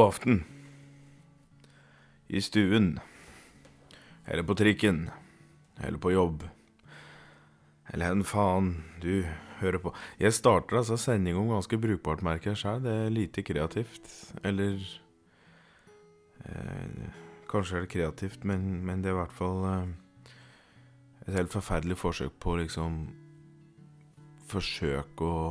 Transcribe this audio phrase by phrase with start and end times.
[0.00, 0.44] God aften.
[2.26, 3.00] I stuen.
[4.24, 5.10] Eller på trikken.
[5.76, 6.44] Eller på jobb.
[7.92, 8.70] Eller en faen
[9.02, 9.26] du
[9.58, 9.92] hører på.
[10.16, 12.80] Jeg starter altså sending om ganske brukbart, merker jeg sjøl.
[12.86, 14.08] Det er lite kreativt.
[14.40, 14.78] Eller
[16.46, 17.18] eh,
[17.50, 20.32] Kanskje er det kreativt, men, men det er i hvert fall eh,
[21.26, 23.02] et helt forferdelig forsøk på å liksom
[24.50, 25.44] Forsøke å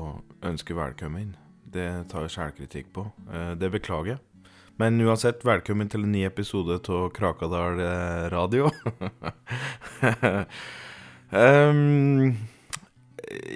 [0.44, 1.38] ønske velkommen.
[1.70, 3.06] Det tar jeg sjælkritikk på.
[3.30, 4.24] Eh, det beklager jeg.
[4.80, 8.70] Men uansett, velkommen til en ny episode av Krakadal eh, radio.
[11.36, 12.30] um,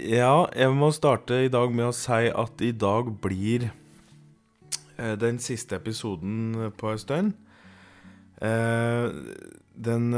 [0.03, 5.39] ja, jeg må starte i dag med å si at i dag blir eh, den
[5.39, 7.31] siste episoden på en stund.
[8.43, 9.07] Eh,
[9.87, 10.09] den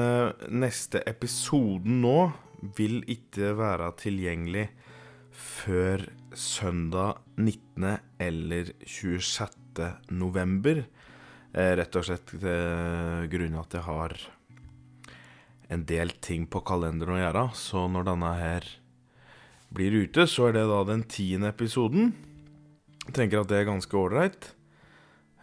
[0.50, 2.32] neste episoden nå
[2.80, 4.66] vil ikke være tilgjengelig
[5.30, 7.94] før søndag 19.
[8.26, 9.65] eller 26.
[10.12, 10.84] november.
[11.56, 14.16] Eh, rett og slett eh, grunnet at jeg har
[15.72, 17.44] en del ting på kalenderen å gjøre.
[17.56, 18.68] Så når denne her
[19.76, 22.12] blir ute, så er det da den tiende episoden.
[23.06, 24.50] Jeg tenker at det er ganske ålreit.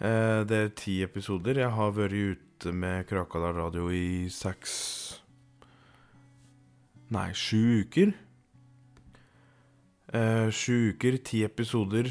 [0.05, 1.63] Eh, det er ti episoder.
[1.65, 4.75] Jeg har vært ute med Krakadal radio i seks
[7.13, 8.13] Nei, sju uker.
[10.57, 12.09] Sju uker, ti episoder.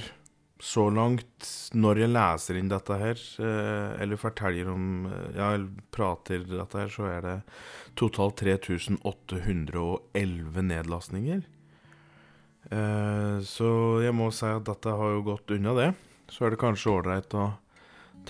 [0.61, 5.47] Så langt, når jeg leser inn dette her, eh, eller forteller om eh, Ja,
[5.89, 7.33] prater dette her, så er det
[7.97, 11.41] totalt 3811 nedlastninger.
[12.69, 13.71] Eh, så
[14.05, 15.89] jeg må si at dette har jo gått unna, det.
[16.29, 17.57] Så er det kanskje ålreit å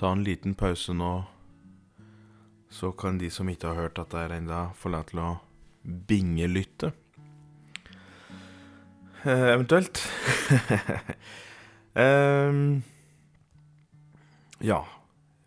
[0.00, 1.28] ta en liten pause nå.
[2.72, 5.36] Så kan de som ikke har hørt dette her ennå, få lov til å
[5.84, 6.96] bingelytte.
[9.28, 10.00] Eventuelt.
[11.94, 12.82] Ehm,
[14.58, 14.86] ja.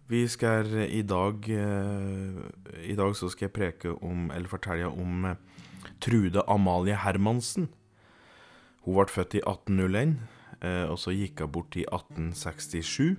[0.07, 2.35] Vi skal i dag eh,
[2.85, 5.39] I dag så skal jeg preke om, eller fortelle om eh,
[5.99, 7.71] Trude Amalie Hermansen.
[8.85, 10.19] Hun ble født i 1801,
[10.61, 13.15] eh, og så gikk hun bort i 1867.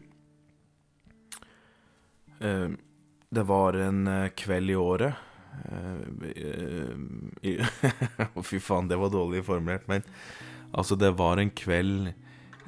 [2.38, 2.68] Eh,
[3.34, 5.18] det var en eh, kveld i året
[5.66, 6.94] eh,
[8.36, 9.90] Å, fy faen, det var dårlig formulert.
[9.90, 10.06] Men
[10.70, 12.12] altså, det var en kveld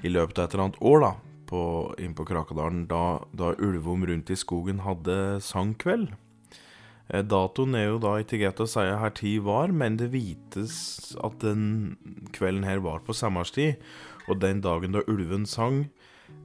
[0.05, 1.13] i løpet av et eller annet år, da,
[1.49, 1.61] på,
[2.03, 6.13] inn på Krakadalen, da, da Ulvom rundt i skogen hadde sangkveld.
[7.09, 11.17] Eh, datoen er jo da ikke greit å si her tid var, men det vites
[11.25, 11.97] at den
[12.37, 13.81] kvelden her var på sommerstid.
[14.29, 15.87] Og den dagen da ulven sang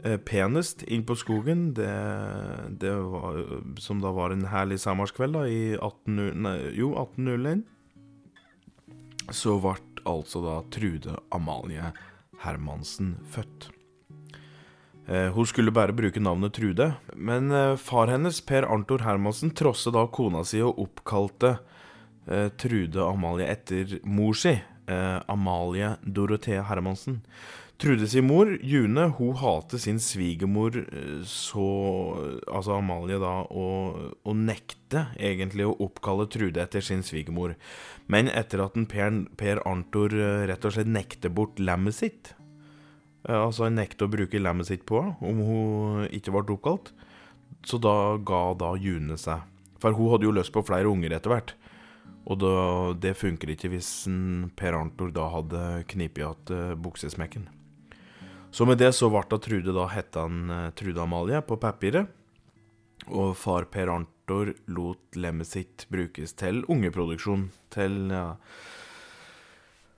[0.06, 1.91] eh, penest inn på skogen, det,
[2.80, 3.41] det var,
[3.84, 7.68] som da var en herlig sommerskveld da, i 18, nei, jo, 1801,
[9.31, 9.78] så ble
[10.08, 11.91] altså da Trude Amalie
[12.44, 13.70] Hermansen født.
[15.08, 19.96] Eh, hun skulle bare bruke navnet Trude, men eh, far hennes, Per Arntor Hermansen, trosset
[19.96, 21.58] da kona si og oppkalte
[22.28, 27.22] eh, Trude Amalie etter mor si, Amalie Dorothea Hermansen.
[27.84, 31.64] Trude sin mor, June, hun hater sin svigermor eh, så
[32.48, 37.58] Altså Amalie, da, og, og nekte egentlig å oppkalle Trude etter sin svigermor.
[38.08, 42.32] Men etter at per, per Arntor eh, rett og slett nekter bort lemmet sitt
[43.28, 46.94] eh, Altså han nekter å bruke lemmet sitt på henne om hun ikke ble oppkalt.
[47.68, 49.44] Så da ga da June seg.
[49.84, 51.52] For hun hadde jo lyst på flere unger etter hvert.
[52.32, 52.54] Og da,
[52.96, 57.50] det funker ikke hvis en Per Arntor da hadde knipet igjen buksesmekken.
[58.53, 62.12] Så med det så ble da Trude da hette han uh, Trude Amalie på papiret.
[63.09, 67.50] Og far Per Arntor lot lemmet sitt brukes til ungeproduksjon.
[67.74, 68.28] Til ja,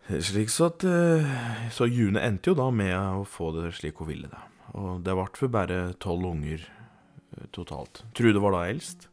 [0.05, 1.29] Slik så at eh,
[1.73, 4.43] Så June endte jo da med å få det slik hun ville, da.
[4.77, 8.03] Og det ble for bare tolv unger eh, totalt.
[8.17, 9.09] Trude var da eldst.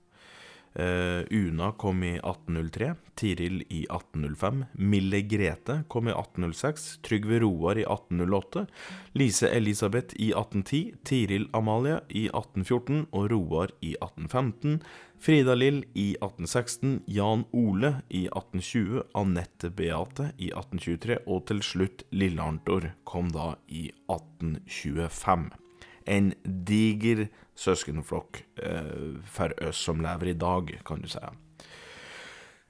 [0.75, 7.79] Eh, Una kom i 1803, Tiril i 1805, Mille Grete kom i 1806, Trygve Roar
[7.79, 8.67] i 1808,
[9.13, 14.81] Lise Elisabeth i 1810, Tiril Amalie i 1814 og Roar i 1815,
[15.23, 22.07] Frida Lill i 1816, Jan Ole i 1820, Anette Beate i 1823 og til slutt
[22.11, 25.62] Lille Arntor kom da i 1825
[26.07, 27.27] en diger
[27.59, 31.23] søskenflokk eh, for oss som lever i dag, kan du si.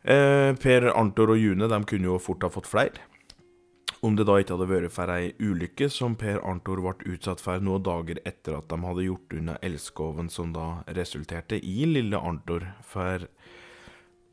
[0.03, 3.09] Eh, per Arntor og June de kunne jo fort ha fått flere.
[4.03, 7.63] Om det da ikke hadde vært for ei ulykke som Per Arntor ble utsatt for
[7.63, 12.67] noen dager etter at de hadde gjort unna elskoven som da resulterte i lille Arntor.
[12.83, 13.29] For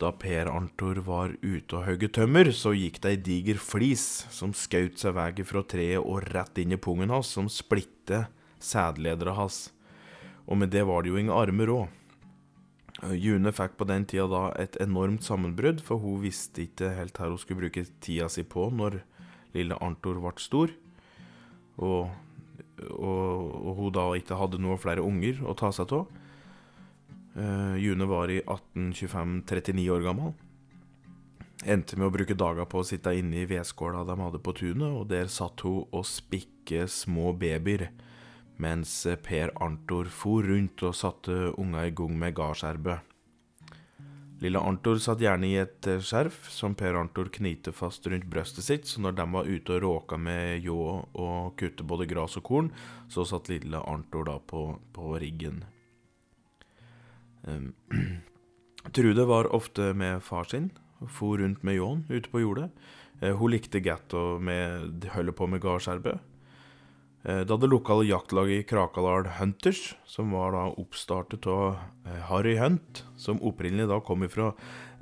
[0.02, 4.50] da Per Arntor var ute og hogde tømmer, så gikk det ei diger flis som
[4.50, 8.24] skjøt seg vei fra treet og rett inn i pungen hans, som splitte
[8.60, 9.68] sædledere hans.
[10.46, 11.96] Og med det var det jo ingen armer òg.
[13.16, 17.32] June fikk på den tida da et enormt sammenbrudd, for hun visste ikke helt her
[17.32, 19.00] hun skulle bruke tida si på når
[19.54, 20.74] lille Arntor ble stor.
[21.80, 22.10] Og,
[22.90, 26.10] og, og hun da ikke hadde noe flere unger å ta seg av.
[27.30, 30.34] Uh, June var i 1825 39 år gammel.
[31.60, 34.88] Endte med å bruke dager på å sitte inne i vedskåla de hadde på tunet,
[34.88, 37.90] og der satt hun og spikke små babyer
[38.60, 38.92] mens
[39.24, 43.10] Per Arntor for rundt og satte unga i gang med gardskjervet.
[44.40, 48.64] Lille Arntor satt gjerne i et eh, skjerf som Per Arntor knite fast rundt brøstet
[48.64, 52.46] sitt, så når de var ute og råka med ljå og kutte både gras og
[52.48, 52.70] korn,
[53.12, 54.64] så satt lille Arntor da på,
[54.96, 55.60] på riggen.
[57.44, 57.74] Um,
[58.96, 60.70] Trude var ofte med far sin,
[61.04, 62.70] for rundt med ljåen ute på jordet.
[63.20, 66.29] Uh, hun likte godt å holde på med gardskjervet.
[67.22, 71.76] Eh, da det lokale jaktlaget i Krakadal Hunters, som var da oppstartet av
[72.06, 74.54] eh, Harry Hunt, som opprinnelig da kom fra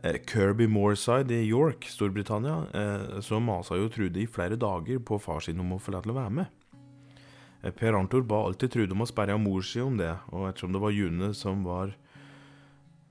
[0.03, 2.65] eh, Kirby Moorside i York, Storbritannia,
[3.23, 6.17] så masa jo Trude i flere dager på far sin om å få lov til
[6.17, 6.55] å være med.
[7.79, 10.75] Per Arntor ba alltid Trude om å sperre av mor si om det, og ettersom
[10.75, 11.97] det var June som var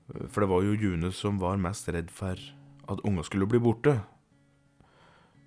[0.08, 2.40] For det var jo June som var mest redd for
[2.88, 3.98] at unga skulle bli borte.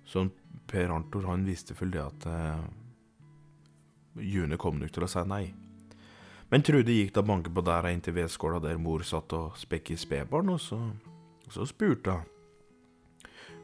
[0.06, 0.28] Så
[0.70, 2.28] Per Arntor han visste vel det at
[4.20, 5.44] June kom nok til å si nei.
[6.52, 9.94] Men Trude gikk da banke på der inn til vedskåla der mor satt og spekk
[9.94, 10.78] i spedbarn, og så,
[11.48, 12.28] så spurte hun.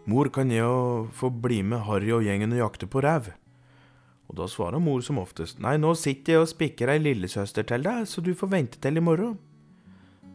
[0.08, 3.28] Mor, kan jeg få bli med Harry og gjengen og jakte på rev?
[4.28, 7.84] Og da svarer mor som oftest, nei, nå sitter jeg og spikker ei lillesøster til
[7.84, 9.36] deg, så du får vente til i morgen.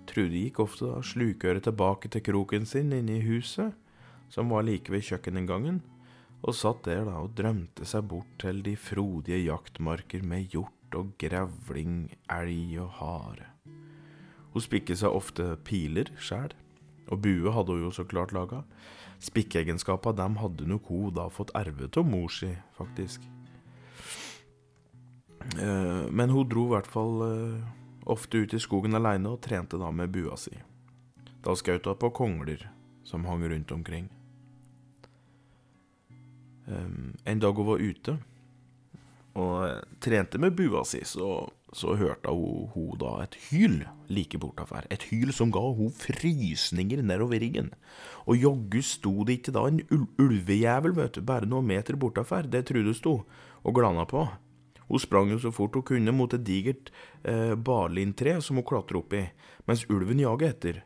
[0.10, 3.74] Trude gikk ofte da slukøret tilbake til kroken sin inne i huset,
[4.30, 5.82] som var like ved kjøkkeninngangen,
[6.44, 11.14] og satt der da og drømte seg bort til de frodige jaktmarker med hjort og
[11.22, 13.48] grevling, elg og hare.
[14.54, 16.52] Hun spikket seg ofte piler sjæl,
[17.10, 18.62] og bue hadde hun jo så klart laga.
[19.24, 23.24] Spikkeegenskapa dem hadde nok hun da fått arve av mor si, faktisk.
[25.58, 27.72] Eh, men hun dro i hvert fall eh,
[28.06, 30.54] ofte ut i skogen aleine og trente da med bua si.
[31.44, 32.68] Da skjøt hun på kongler
[33.08, 34.12] som hang rundt omkring.
[36.68, 38.18] Um, en dag hun var ute
[39.40, 43.80] og eh, trente med bua si, så, så hørte hun, hun, da et hyl
[44.14, 44.86] like bortafor.
[44.94, 47.72] Et hyl som ga hun frysninger nedover ryggen.
[48.30, 52.50] Og jaggu sto det ikke da en ul ulvejævel, vet du, bare noen meter bortafor,
[52.50, 53.22] det Trude sto,
[53.64, 54.28] og glana på.
[54.84, 56.92] Hun sprang jo så fort hun kunne mot et digert
[57.24, 59.26] eh, barlintre som hun klatra opp i,
[59.66, 60.84] mens ulven jaget etter.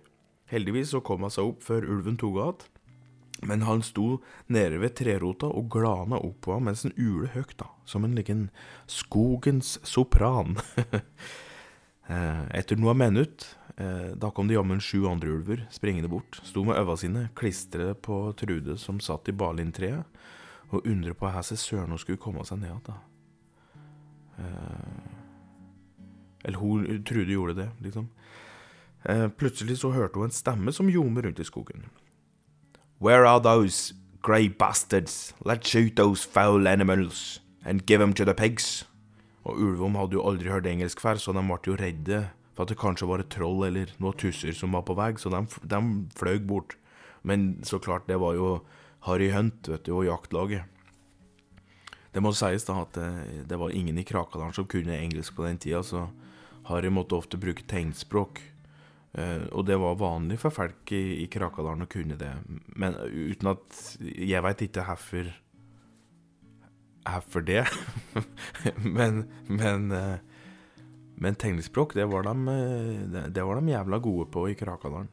[0.48, 2.77] Heldigvis så kom hun seg opp før ulven tok henne
[3.42, 4.18] men han sto
[4.48, 8.16] nede ved trerota og glana opp på ham mens han ule høgt, da, som en
[8.18, 8.48] liten
[8.88, 10.58] skogens sopran.
[12.08, 16.62] Eh, etter noen minutter, eh, da kom det jammen sju andre ulver springende bort, sto
[16.64, 20.08] med øva sine klistret på Trude som satt i balintreet,
[20.72, 23.04] og undret på hvordan søren hun skulle komme seg ned igjen.
[24.40, 25.12] Eh,
[26.48, 28.08] eller hun Trude gjorde det, liksom.
[29.36, 31.90] Plutselig så hørte hun en stemme som ljomet rundt i skogen.
[33.00, 35.34] Where are those grey bastards?
[35.46, 38.88] Let's shoot those foul animals and give them to the pigs.
[39.46, 42.24] Og Ulvom hadde jo aldri hørt engelsk før, så de ble jo redde
[42.58, 45.30] for at det kanskje var et troll eller noen tusser som var på vei, så
[45.30, 45.82] de, de
[46.18, 46.74] fløy bort.
[47.22, 48.64] Men så klart, det var jo
[49.06, 50.66] Harry Hunt vet du, og jaktlaget.
[52.18, 55.38] Det må sies da at det, eh, det var ingen i Krakadalen som kunne engelsk
[55.38, 56.08] på den tida, så
[56.72, 58.42] Harry måtte ofte bruke tegnspråk
[59.18, 62.32] og det var vanlig for folk i, i Krakadalen å kunne det.
[62.78, 65.32] Men uten at Jeg veit ikke hvorfor
[67.08, 67.64] Hvorfor det.
[68.98, 70.20] men men, uh,
[71.18, 75.10] men tegnspråk, det var, de, uh, det var de jævla gode på i Krakadalen.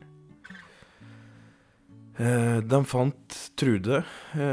[2.15, 4.05] de fant Trude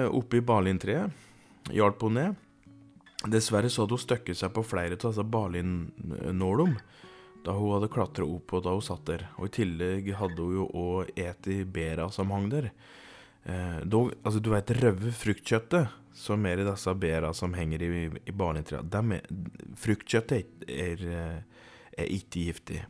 [0.09, 1.11] oppe i balintreet.
[1.69, 2.39] Hjalp henne ned.
[3.29, 6.79] Dessverre så hadde hun støkket seg på flere av disse balinnålene
[7.45, 9.25] da hun hadde klatra opp og da hun satt der.
[9.39, 12.71] Og i tillegg hadde hun jo òg eti bera som hang der.
[13.43, 17.89] Eh, dog, altså Du veit røde fruktkjøttet som er i disse bera som henger i,
[18.29, 18.83] i barnetrea.
[19.79, 22.83] Fruktkjøttet er, er, ikke giftig.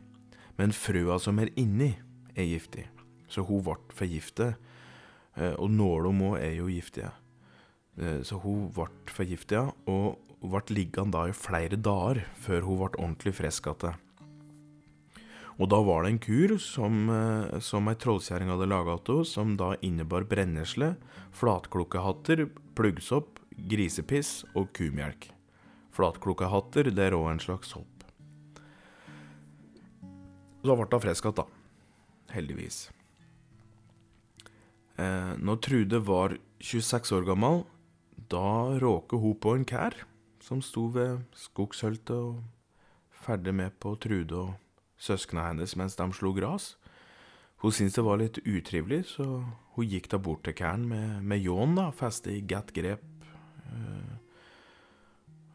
[0.58, 1.94] Men frøa som er inni,
[2.34, 2.86] er giftig.
[3.32, 4.58] Så hun ble forgiftet.
[5.38, 7.12] Eh, og nåla òg er jo giftige.
[7.96, 12.82] Eh, så hun ble forgiftet, og hun ble liggende da i flere dager før hun
[12.82, 14.00] ble ordentlig frisk igjen.
[15.60, 19.28] Og da var det en kur som, eh, som ei trollkjerring hadde laga til henne,
[19.28, 20.96] som da innebar brennesle,
[21.32, 25.30] flatklokkehatter, pluggsopp, grisepiss og kumelk.
[25.92, 28.04] Flatklokkehatter, det er òg en slags sopp.
[30.62, 31.46] Så ble hun frisk igjen, da.
[32.32, 32.90] Heldigvis.
[34.96, 37.64] Eh, når Trude var 26 år gammel,
[38.30, 39.94] da råket hun på en kær
[40.40, 42.42] som sto ved skogshøltet og
[43.24, 44.54] ferdig med på Trude og
[45.02, 46.76] søsknene hennes mens de slo gras.
[47.62, 49.26] Hun syntes det var litt utrivelig, så
[49.76, 53.04] hun gikk da bort til kæren med, med ljåen festet i godt grep,
[53.70, 54.14] eh,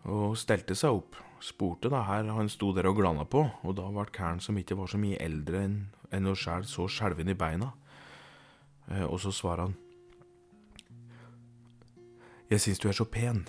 [0.08, 1.18] og stelte seg opp.
[1.44, 4.78] Spurte da her han sto der og glana på, og da ble kæren, som ikke
[4.80, 5.78] var så mye eldre enn
[6.16, 7.74] en hun sjæl, så skjelven i beina.
[8.88, 9.76] Eh, og så svarer han.
[12.48, 13.44] Jeg syns du er så pen.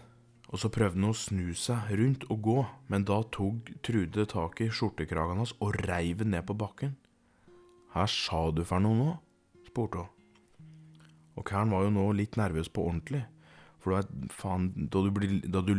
[0.49, 4.63] Og så prøvde han å snu seg rundt og gå, men da tok Trude tak
[4.65, 6.95] i skjortekragen hans og reiv den ned på bakken.
[7.93, 9.11] Hva sa du for noe nå?
[9.69, 10.15] spurte hun.
[11.39, 13.23] Og Karen var jo nå litt nervøs på ordentlig.
[13.79, 15.75] For du vet, faen, da du blir, da du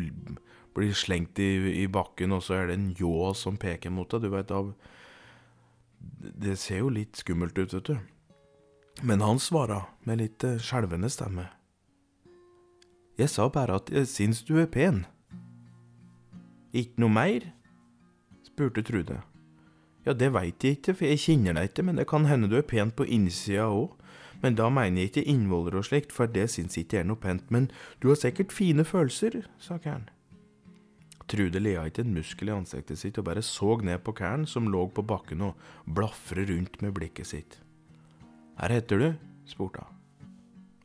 [0.77, 1.49] blir slengt i,
[1.81, 4.71] i, bakken, og så er det en ljå som peker mot deg, du vet av
[5.99, 7.97] Det ser jo litt skummelt ut, vet du.
[9.03, 11.49] Men han svara med litt eh, skjelvende stemme.
[13.19, 15.03] Jeg sa bare at jeg syns du er pen.
[16.71, 17.49] Ikke noe mer?
[18.47, 19.17] spurte Trude.
[20.05, 22.55] Ja, det veit jeg ikke, for jeg kjenner deg ikke, men det kan hende du
[22.55, 23.97] er pen på innsida òg.
[24.39, 27.19] Men da mener jeg ikke innvoller og slikt, for det syns jeg ikke er noe
[27.19, 27.51] pent.
[27.51, 27.67] Men
[27.99, 30.07] du har sikkert fine følelser, sa Kæren.
[31.29, 34.71] Trude lea ikke en muskel i ansiktet sitt og bare så ned på Kæren, som
[34.71, 37.59] lå på bakken og blafret rundt med blikket sitt.
[38.61, 39.13] Her heter du?
[39.45, 39.95] spurte hun.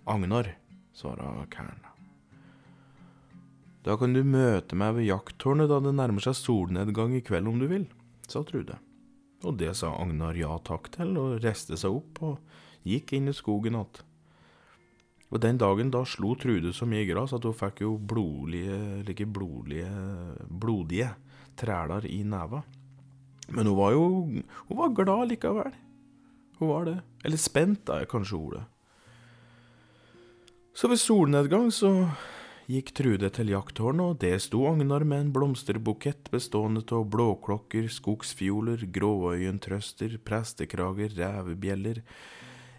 [0.04, 0.50] Agnar,
[0.92, 1.93] svara Kæren.
[3.84, 7.60] Da kan du møte meg ved jakttårnet da det nærmer seg solnedgang i kveld om
[7.60, 7.84] du vil,
[8.24, 8.78] sa Trude.
[9.44, 13.36] Og det sa Agnar ja takk til, og reiste seg opp og gikk inn i
[13.36, 14.04] skogen igjen.
[15.34, 19.26] Og den dagen da slo Trude så mye gras at hun fikk jo blodige, like
[19.26, 19.90] blodlige,
[20.48, 21.10] blodige
[21.58, 22.62] træler i neva.
[23.50, 25.74] Men hun var jo hun var glad likevel.
[26.60, 27.00] Hun var det.
[27.24, 28.62] Eller spent, da kanskje ordet.
[30.74, 31.90] Så ved solnedgang så
[32.70, 38.86] gikk Trude til jakttårnet, og det sto Agnar med en blomsterbukett bestående av blåklokker, skogsfioler,
[38.94, 42.00] gråøyentrøster, prestekrager, revebjeller,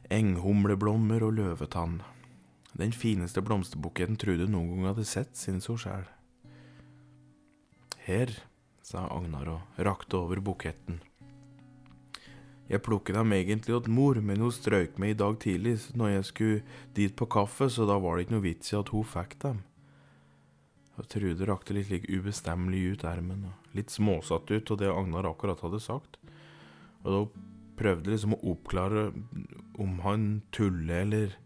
[0.09, 1.99] enghumleblommer og løvetann.
[2.75, 6.07] Den fineste blomsterbuketten Trude noen gang hadde sett, syntes hun sjæl.
[8.05, 8.33] Her,
[8.85, 10.99] sa Agnar og rakte over buketten.
[12.65, 16.27] Jeg plukket dem egentlig åt mor, men hun strøyk meg i dag tidlig når jeg
[16.31, 16.61] skulle
[16.97, 19.61] dit på kaffe, så da var det ikke noe vits i at hun fikk dem.
[20.95, 25.63] Og Trude rakte litt like ubestemmelig ut ermen, litt småsatt ut av det Agnar akkurat
[25.65, 26.19] hadde sagt.
[27.03, 27.21] Og da
[27.75, 29.09] prøvde liksom å oppklare
[29.81, 31.41] om han tuller eller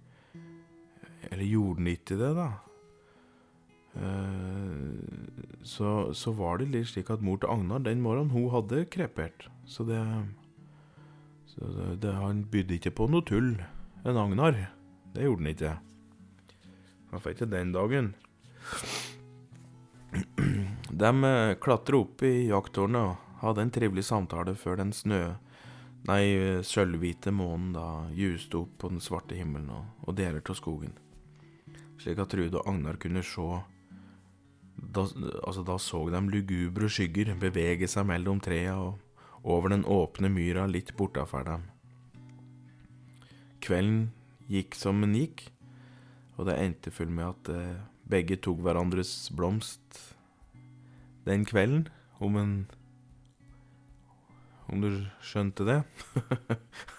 [1.30, 2.46] Eller gjorde han ikke det, da?
[4.00, 4.86] Eh,
[5.68, 9.50] så, så var det litt slik at mor til Agnar den morgenen, hun hadde krepert.
[9.66, 10.00] Så det
[11.50, 13.58] Så det, det, han bydde ikke på noe tull,
[14.06, 14.56] en Agnar.
[15.14, 15.76] Det gjorde han ikke.
[17.12, 18.14] Han fikk det den dagen.
[20.90, 25.24] De eh, klatra opp i jakttårnet og hadde en trivelig samtale før den snø...
[26.08, 27.86] Nei, sølvhvite månen da
[28.16, 30.94] juste opp på den svarte himmelen og, og deler av skogen.
[32.00, 33.48] Slik at Trude og Agnar kunne se
[34.80, 35.04] da,
[35.44, 40.66] altså, da så de lugubre skygger bevege seg mellom trea og over den åpne myra
[40.72, 41.68] litt bortafor dem.
[43.64, 44.10] Kvelden
[44.48, 45.50] gikk som den gikk,
[46.38, 50.00] og det endte full med at eh, begge tok hverandres blomst
[51.30, 51.88] den kvelden,
[52.20, 52.54] om en
[54.70, 54.90] Om du
[55.26, 55.80] skjønte det?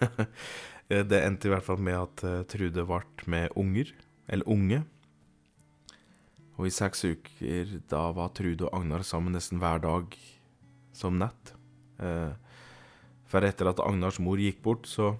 [1.10, 3.92] det endte i hvert fall med at uh, Trude ble med unger,
[4.26, 4.80] eller unge.
[6.58, 10.18] Og i seks uker da var Trude og Agnar sammen nesten hver dag
[10.90, 11.54] som nett.
[12.02, 12.34] Uh,
[13.30, 15.14] for etter at Agnars mor gikk bort, så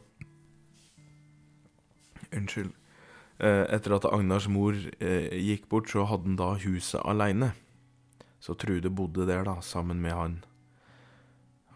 [2.35, 2.75] Unnskyld.
[3.41, 7.55] Uh, etter at Agnars mor gikk bort, så hadde han da huset aleine.
[8.41, 10.39] Så Trude bodde der, da, sammen med han.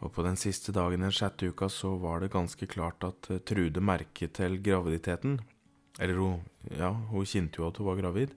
[0.05, 3.41] Og på den siste dagen den sjette uka så var det ganske klart at uh,
[3.41, 5.39] Trude merket til graviditeten.
[6.01, 6.43] Eller hun
[6.75, 8.33] Ja, hun kjente jo at hun var gravid.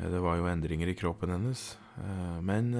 [0.00, 1.76] Det var jo endringer i kroppen hennes.
[2.40, 2.70] Men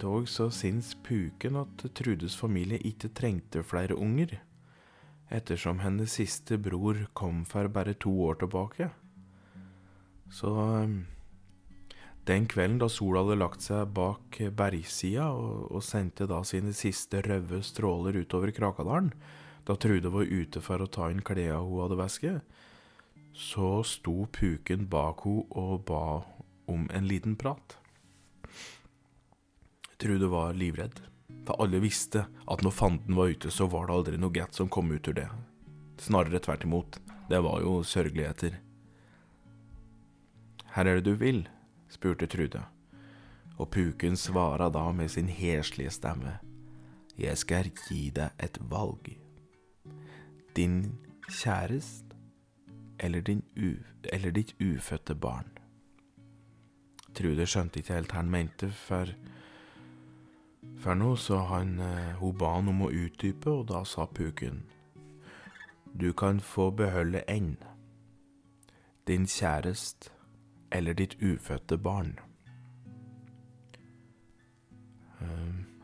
[0.00, 4.38] Dog så syns puken at Trudes familie ikke trengte flere unger,
[5.32, 8.90] ettersom hennes siste bror kom for bare to år tilbake.
[10.30, 11.04] Så um,
[12.26, 17.20] den kvelden da sola hadde lagt seg bak bergsida og, og, sendte da sine siste
[17.24, 19.12] røde stråler utover Krakadalen,
[19.64, 22.56] da Trude var ute for å ta inn klærne hun hadde vasket,
[23.34, 26.04] så sto puken bak henne og ba
[26.70, 27.76] om en liten prat.
[30.00, 31.00] Trude var livredd,
[31.44, 34.70] for alle visste at når fanden var ute, så var det aldri noe godt som
[34.72, 35.28] kom ut ur det.
[36.00, 38.60] Snarere tvert imot, det var jo sørgeligheter.
[40.74, 41.44] Her er det du vil?
[41.92, 42.64] spurte Trude,
[43.58, 46.38] og puken svara da med sin heslige stemme.
[47.18, 49.12] Jeg skal gi deg et valg.
[50.56, 50.96] Din
[51.28, 52.16] kjæreste
[52.98, 53.22] eller,
[54.12, 55.50] eller ditt ufødte barn.
[57.14, 59.10] Trude skjønte ikke helt hva han mente, for,
[60.80, 64.62] for nå så han eh, hun ba han om å utdype, og da sa puken.
[65.94, 67.56] Du kan få beholde en.
[69.06, 70.10] Din kjæreste
[70.72, 72.16] eller ditt ufødte barn.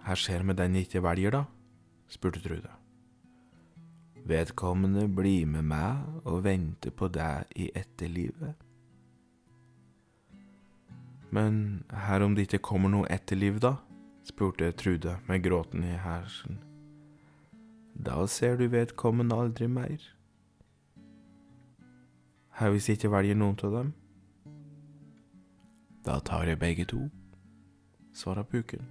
[0.00, 1.44] Her hva skjer med den jeg ikke velger, da?
[2.10, 2.70] spurte Trude.
[4.26, 8.56] Vedkommende blir med meg og venter på deg i etterlivet.
[11.30, 13.76] Men her om det ikke kommer noe etterliv, da?
[14.24, 16.58] Spurte Trude med gråten i hersen.
[17.94, 20.00] Da ser du vedkommende aldri mer.
[22.60, 23.92] Her hvis ikke velger noen av dem?
[26.04, 27.08] Da tar jeg begge to,
[28.16, 28.86] svarer puken.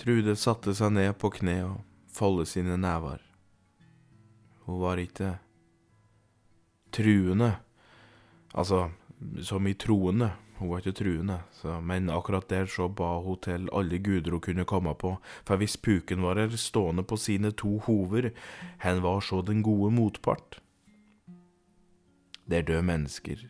[0.00, 1.76] Trude satte seg ned på kne og
[2.12, 3.20] foldet sine never.
[4.64, 5.36] Hun var ikke
[6.92, 7.52] truende,
[8.54, 8.88] altså
[9.42, 10.30] som i troende.
[10.58, 14.40] Hun var ikke truende, så, men akkurat der så ba hun til alle guder hun
[14.40, 18.30] kunne komme på, for hvis puken var her stående på sine to hover,
[18.84, 20.60] hen var så den gode motpart.
[22.46, 23.48] Det er døde mennesker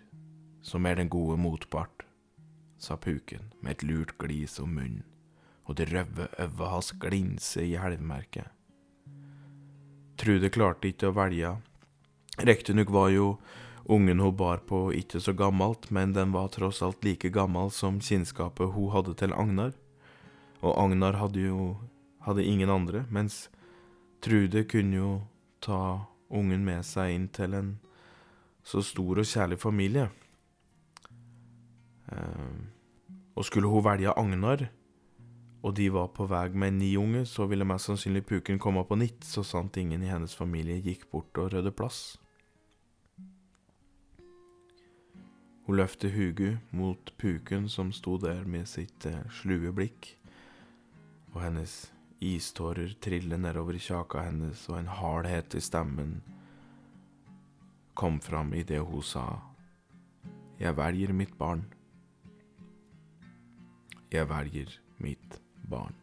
[0.65, 2.07] som er den gode motpart,
[2.81, 5.05] sa puken med et lurt glis om munnen,
[5.69, 8.49] og det røde øyet hans glinse i helvmerket.
[10.21, 11.57] Trude klarte ikke å velge.
[12.41, 13.27] Riktignok var jo
[13.85, 18.01] Ungen hun bar på ikke så gammelt, men den var tross alt like gammel som
[18.01, 19.75] kinnskapet hun hadde til Agnar.
[20.65, 21.75] Og Agnar hadde jo
[22.25, 23.51] hadde ingen andre, mens
[24.25, 25.09] Trude kunne jo
[25.61, 27.75] ta ungen med seg inn til en
[28.65, 30.07] så stor og kjærlig familie.
[32.09, 32.57] Eh,
[33.37, 34.65] og skulle hun velge Agnar,
[35.65, 38.97] og de var på vei med ni unge, så ville mest sannsynlig puken komme på
[38.97, 42.17] nitt, så sant ingen i hennes familie gikk bort og rydde plass.
[45.65, 50.11] Hun løftet huget mot puken som sto der med sitt eh, slue blikk,
[51.33, 51.87] og hennes
[52.21, 56.19] istårer triller nedover kjaka hennes, og en hardhet i stemmen
[57.97, 59.41] kom fram idet hun sa,
[60.61, 61.65] Jeg velger mitt barn.
[64.13, 65.97] Jeg velger mitt barn.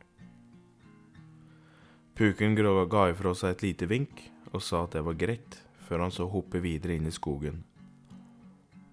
[2.16, 6.12] Puken ga ifra seg et lite vink og sa at det var greit, før han
[6.12, 7.64] så hoppe videre inn i skogen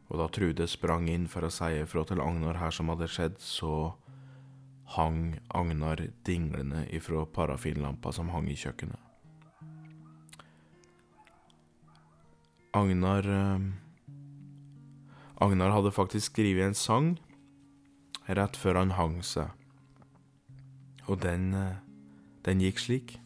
[0.09, 3.37] og da Trude sprang inn for å si ifra til Agnar her som hadde skjedd,
[3.42, 3.92] så
[4.97, 9.05] hang Agnar dinglende ifra parafinlampa som hang i kjøkkenet.
[12.79, 13.68] Agnar eh,
[15.44, 17.14] Agnar hadde faktisk skrevet en sang
[18.29, 19.53] rett før han hang seg,
[21.09, 21.81] og den, eh,
[22.49, 23.18] den gikk slik.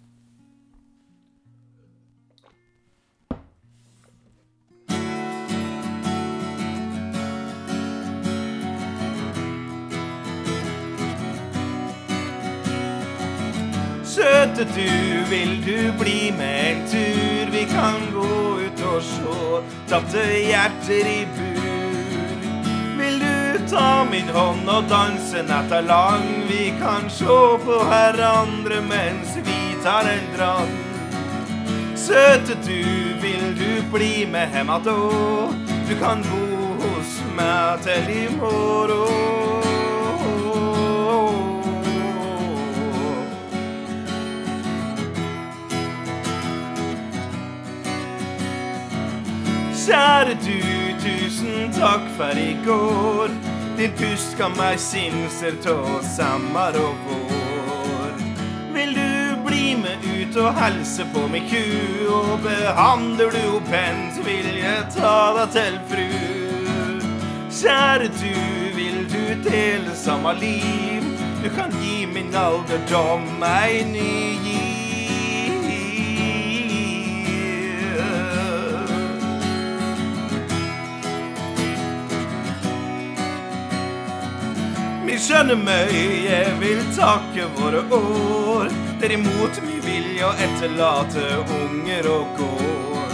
[14.23, 17.51] Søte du, vil du bli med en tur?
[17.51, 22.45] Vi kan gå ut og sjå tapte hjerter i bur.
[23.01, 26.29] Vil du ta min hånd og danse natta lang?
[26.47, 30.77] Vi kan sjå på hverandre mens vi tar en drann.
[31.99, 32.79] Søte du,
[33.25, 35.01] vil du bli med hem attå?
[35.89, 39.52] Du kan bo hos meg til i morgen.
[49.83, 50.59] Kjære du,
[51.03, 53.33] tusen takk for i går.
[53.79, 55.75] Din pust ga meg sinser tå
[56.07, 58.13] sommer og vår.
[58.77, 61.65] Vil du bli med ut og helse på mi ku,
[62.15, 66.09] og behandler du ho pent, vil jeg ta deg til fru.
[67.51, 68.33] Kjære du,
[68.79, 71.11] vil du dele samme liv?
[71.43, 74.13] Du kan gi min alderdom ei ny
[74.47, 74.62] giv.
[85.13, 88.71] Vi skjønner mye, vil takke våre år.
[89.03, 93.13] Derimot min vilje å etterlate unger og gård.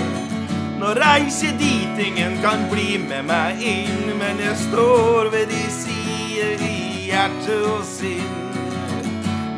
[0.79, 6.63] Nå reiser dit ingen kan bli med meg inn, men jeg står ved de sider
[6.69, 8.47] i hjerte og sinn.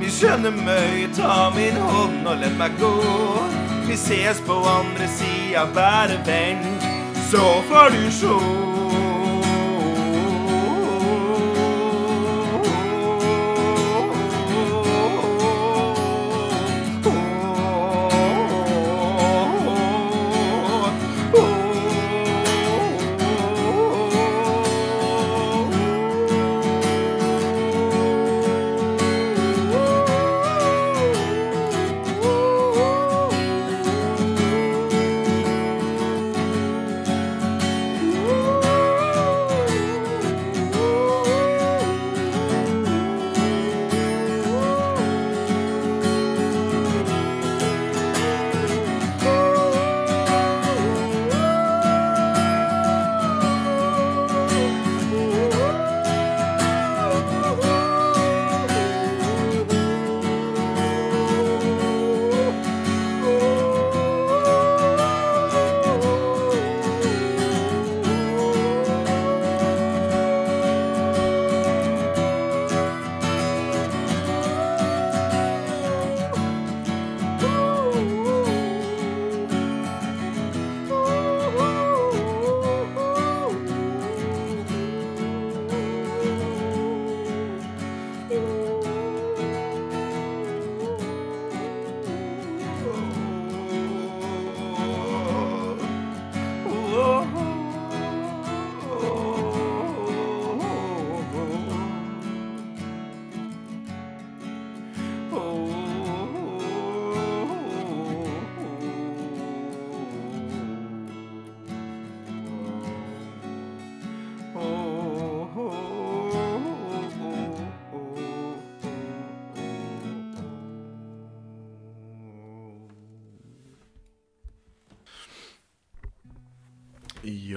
[0.01, 2.95] Min skjønne møy, ta min hånd og let meg gå.
[3.85, 6.65] Vi ses på andre sida, bare venn,
[7.29, 8.90] så får du sjå.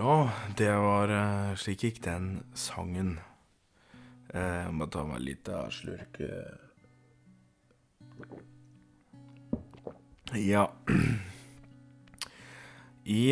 [0.04, 2.26] Ja, det var eh, Slik gikk den
[2.60, 3.14] sangen.
[4.34, 6.20] Eh, Jeg må ta meg litt av slurk.
[6.20, 6.60] eh.
[10.34, 10.66] Ja
[13.06, 13.24] I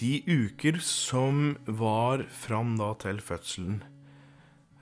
[0.00, 3.82] de uker som var fram da til fødselen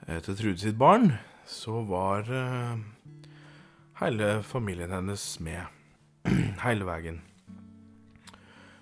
[0.05, 1.13] til Trude sitt barn,
[1.47, 2.27] så var
[4.01, 5.65] hele familien hennes med.
[6.65, 7.21] hele veien.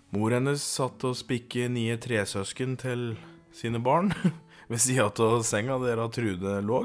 [0.09, 3.11] Mor hennes satt og spikket nye tresøsken til
[3.53, 4.09] sine barn
[4.69, 6.79] ved sida av senga der Trude lå.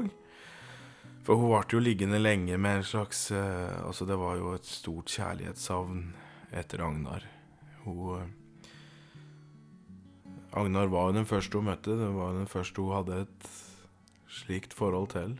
[1.25, 4.69] For hun ble jo liggende lenge med en slags eh, Altså, det var jo et
[4.69, 6.03] stort kjærlighetssavn
[6.53, 7.25] etter Agnar.
[7.81, 8.29] Hun eh,
[10.61, 11.97] Agnar var jo den første hun møtte.
[11.97, 13.49] Det var jo den første hun hadde et
[14.29, 15.33] slikt forhold til.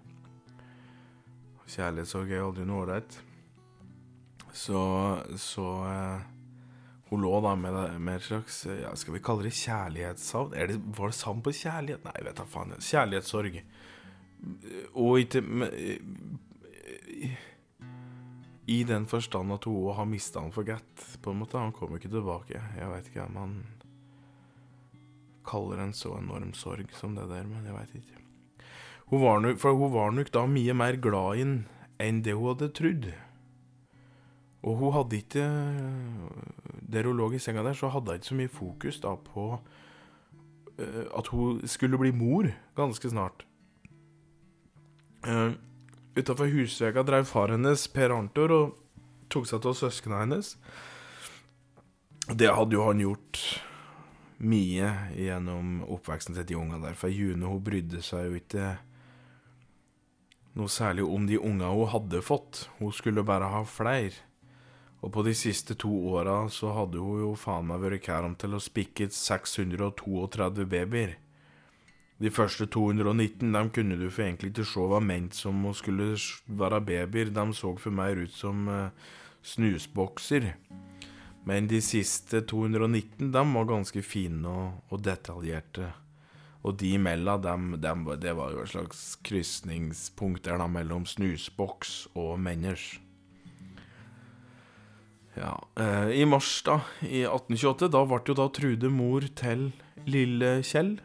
[1.70, 3.22] Kjærlighetssorg er aldri noe ålreit.
[4.56, 4.82] Så,
[5.38, 6.26] så eh,
[7.10, 10.56] hun lå da med, med et slags ja, Skal vi kalle det kjærlighetssavn?
[10.56, 12.08] Det, var det savn på kjærlighet?
[12.08, 12.74] Nei, vet da faen.
[12.82, 13.60] Kjærlighetssorg.
[14.98, 15.44] Og ikke
[18.66, 21.62] I den forstand at hun har mista han for godt, på en måte.
[21.62, 22.58] Han kommer ikke tilbake.
[22.58, 23.56] Jeg veit ikke om han
[25.46, 28.22] kaller en så enorm sorg som det der, men jeg veit ikke.
[29.12, 31.56] Hun var nok, for hun var nok da mye mer glad i han
[32.02, 33.12] enn det hun hadde trodd.
[34.66, 35.44] Og hun hadde ikke
[36.90, 39.46] Der hun lå i senga der, så hadde hun ikke så mye fokus da på
[40.80, 43.46] eh, at hun skulle bli mor ganske snart.
[45.26, 45.54] Uh,
[46.16, 48.76] Utafor husvegga drev far hennes, Per Arntor, og
[49.34, 50.54] tok seg av søsknene hennes.
[52.32, 53.42] Det hadde jo han gjort
[54.46, 56.96] mye gjennom oppveksten til de unga der.
[56.96, 58.70] For June hun brydde seg jo ikke
[60.56, 62.70] noe særlig om de unga hun hadde fått.
[62.80, 64.25] Hun skulle bare ha flere.
[65.06, 68.34] Og på de siste to åra så hadde hun jo faen meg vært kær om
[68.42, 71.14] til å spikke 632 babyer.
[72.18, 76.16] De første 219 dem kunne du for egentlig ikke se var ment som å skulle
[76.48, 77.30] være babyer.
[77.36, 79.14] De så for mer ut som eh,
[79.46, 80.50] snusbokser.
[81.46, 85.92] Men de siste 219 dem var ganske fine og, og detaljerte.
[86.66, 92.96] Og de imellom, dem, dem, det var jo et slags krysningspunkt mellom snusboks og menners.
[95.36, 99.68] Ja, eh, I mars da, i 1828, da ble jo da Trude mor til
[100.08, 100.96] lille Kjell.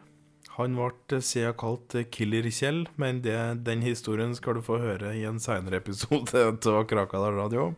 [0.55, 5.39] Han ble siden kalt Killer-Kjell, men det, den historien skal du få høre i en
[5.43, 7.71] senere episode av Krakadal Radio.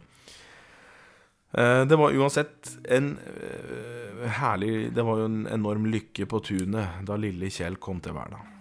[1.58, 7.06] Eh, det var uansett en eh, herlig Det var jo en enorm lykke på tunet
[7.06, 8.53] da lille Kjell kom til verden.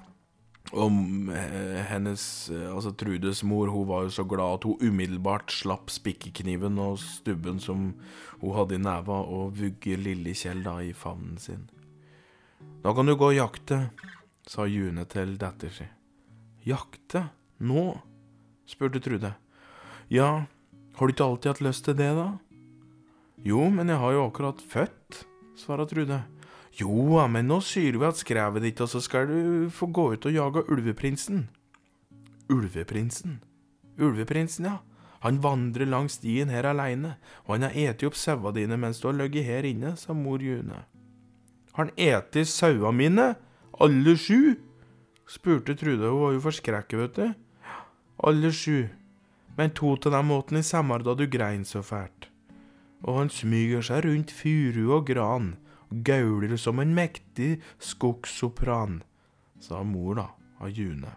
[0.72, 0.88] Og
[1.36, 5.92] eh, hennes, eh, altså Trudes mor, hun var jo så glad at hun umiddelbart slapp
[5.92, 7.90] spikkekniven og stubben som
[8.40, 11.66] hun hadde i neva, og vugge lille Kjell da i favnen sin.
[12.82, 13.84] Da kan du gå og jakte,
[14.48, 15.86] sa June til datter si.
[16.64, 17.26] Jakte?
[17.60, 17.92] Nå?
[18.66, 19.34] spurte Trude.
[20.08, 20.46] Ja,
[20.96, 22.30] har du ikke alltid hatt lyst til det, da?
[23.44, 25.24] Jo, men jeg har jo akkurat født,
[25.58, 26.22] svarer Trude.
[26.80, 30.28] Jo, men nå syr vi at skrevet ditt, og så skal du få gå ut
[30.28, 31.44] og jage ulveprinsen.
[32.52, 33.42] Ulveprinsen?
[34.00, 34.78] Ulveprinsen, ja.
[35.22, 39.06] Han vandrer langs stien her aleine, og han har eti opp saua dine mens du
[39.06, 40.80] har ligget her inne, sa mor June.
[41.76, 43.34] Har han eti saua mine?
[43.78, 44.56] Alle sju?
[45.28, 47.28] spurte Trude, hun var jo forskrekket, vet du.
[48.26, 48.88] Alle sju,
[49.56, 52.28] men to av dem åt han i sommer da du grein så fælt.
[53.06, 55.54] Og han smyger seg rundt furu og gran,
[55.92, 59.02] gauler som en mektig skogssopran,
[59.60, 60.26] sa mor da,
[60.58, 61.10] av June.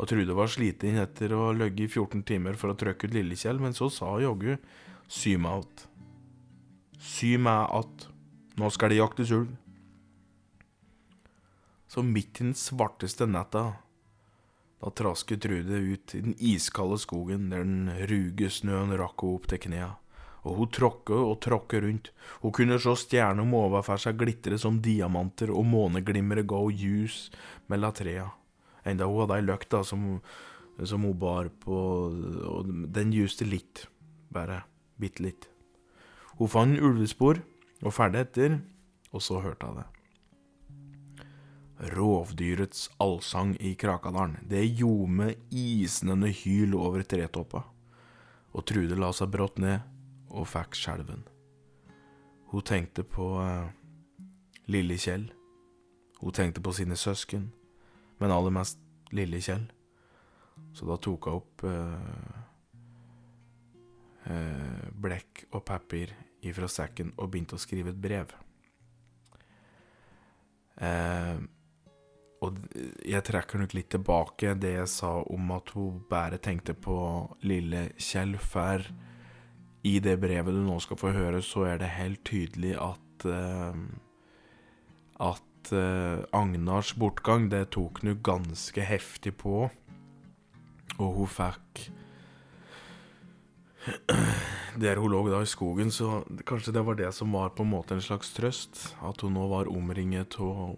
[0.00, 3.14] Og Trude var sliten etter å ha ligget i 14 timer for å trykke ut
[3.14, 4.56] Lillekjell, men så sa joggu
[5.10, 5.86] sy meg att.
[6.98, 8.08] Sy meg att.
[8.56, 9.52] Nå skal det jaktes ulv.
[11.90, 13.64] Så midt i den svarteste netta,
[14.80, 19.50] da trasket Trude ut i den iskalde skogen der den ruge snøen rakk henne opp
[19.50, 19.90] til knea
[20.44, 22.10] og hun tråkka og tråkka rundt.
[22.40, 27.28] Hun kunne se stjernene overfor seg glitre som diamanter, og måneglimmeret ga henne ljus
[27.68, 28.30] mellom trea.
[28.88, 30.08] Enda hun hadde ei løkta som,
[30.80, 31.76] som, hun bar på,
[32.48, 33.86] og den ljuste litt,
[34.32, 34.62] bare
[35.00, 35.48] bitte litt.
[36.40, 37.42] Hun fant ulvespor
[37.84, 38.60] og ferdig etter,
[39.12, 39.88] og så hørte hun det.
[41.80, 47.64] Rovdyrets allsang i Krakadalen, det ljome, isnende hyl over tretoppa.
[48.52, 49.80] Og Trude la seg brått ned
[50.30, 51.24] og fikk skjelven.
[52.50, 53.68] Hun tenkte på uh,
[54.70, 55.28] lille Kjell.
[56.20, 57.50] Hun tenkte på sine søsken,
[58.18, 58.80] men aller mest
[59.14, 59.68] lille Kjell.
[60.74, 62.40] Så da tok hun opp uh,
[64.26, 68.36] uh, blekk og papir ifra sekken og begynte å skrive et brev.
[72.40, 72.56] og
[73.04, 76.96] jeg trekker nok litt tilbake det jeg sa om at hun bare tenkte på
[77.44, 78.80] lille Kjell, for
[79.82, 83.76] i det brevet du nå skal få høre, så er det helt tydelig at uh,
[85.20, 89.70] At uh, Agnars bortgang, det tok hun ganske heftig på.
[90.98, 91.90] Og hun fikk
[94.82, 97.72] Der hun lå da i skogen, så kanskje det var det som var på en
[97.72, 98.96] måte en slags trøst.
[99.02, 100.76] At hun nå var omringet av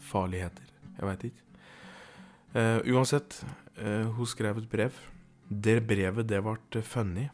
[0.00, 0.70] farligheter.
[0.96, 1.42] Jeg veit ikke.
[2.56, 3.42] Uh, uansett,
[3.76, 4.94] hun skrev et brev.
[5.48, 7.30] Det brevet, det ble funnet.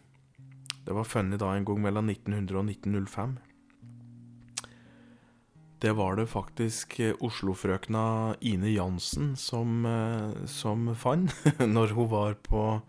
[0.82, 3.38] Det var funnet da en gang mellom 1900 og 1905.
[5.82, 11.32] Det var det faktisk Oslo-frøkna Ine Jansen som, eh, som fant
[11.76, 12.82] når hun var på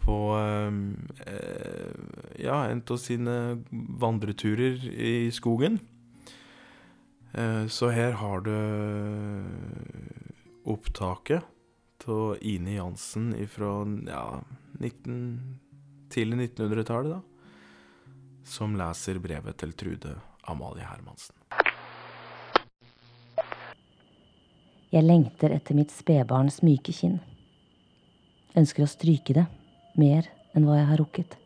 [0.00, 0.72] på eh,
[2.40, 3.36] ja, en av sine
[4.00, 5.78] vandreturer i skogen.
[7.32, 8.54] Eh, så her har du
[10.64, 11.44] opptaket
[12.08, 13.72] av Ine Jansen fra
[14.06, 14.24] ja,
[14.78, 15.58] 19,
[16.10, 17.20] tidlig 1900-tallet, da.
[18.44, 20.14] Som leser brevet til Trude
[20.48, 21.36] Amalie Hermansen.
[24.90, 27.20] Jeg lengter etter mitt spedbarns myke kinn.
[28.58, 29.44] Ønsker å stryke det,
[29.94, 31.36] mer enn hva jeg har rukket.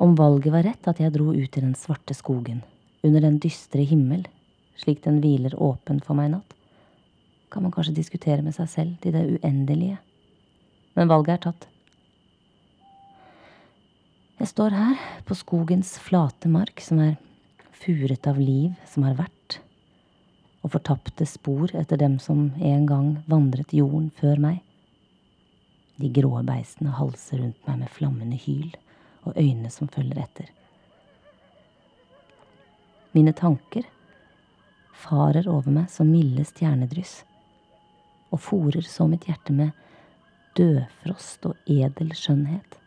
[0.00, 2.62] Om valget var rett at jeg dro ut i den svarte skogen,
[3.04, 4.24] under den dystre himmel,
[4.80, 6.56] slik den hviler åpen for meg i natt,
[7.52, 9.98] kan man kanskje diskutere med seg selv til det uendelige.
[10.96, 11.68] Men valget er tatt.
[14.40, 17.14] Jeg står her på skogens flate mark, som er
[17.82, 19.58] furet av liv som har vært,
[20.62, 24.60] og fortapte spor etter dem som en gang vandret jorden før meg.
[26.00, 28.72] De grå beistene halser rundt meg med flammende hyl
[29.22, 30.48] og øyne som følger etter.
[33.12, 33.84] Mine tanker
[34.96, 37.20] farer over meg som milde stjernedryss
[38.32, 39.70] og fòrer så mitt hjerte med
[40.56, 42.78] dødfrost og edel skjønnhet.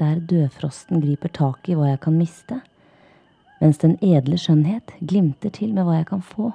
[0.00, 2.60] Der dødfrosten griper tak i hva jeg kan miste,
[3.60, 6.52] mens den edle skjønnhet glimter til med hva jeg kan få.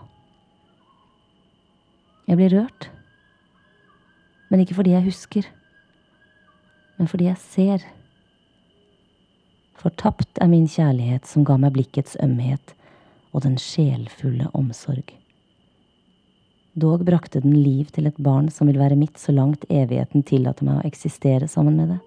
[2.26, 2.90] Jeg blir rørt,
[4.50, 5.46] men ikke fordi jeg husker,
[6.98, 7.86] men fordi jeg ser.
[9.78, 12.74] Fortapt er min kjærlighet som ga meg blikkets ømhet
[13.36, 15.12] og den sjelfulle omsorg.
[16.76, 20.68] Dog brakte den liv til et barn som vil være mitt så langt evigheten tillater
[20.68, 22.02] meg å eksistere sammen med det.